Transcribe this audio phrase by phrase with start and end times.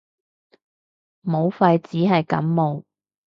[1.21, 2.83] 武肺只係感冒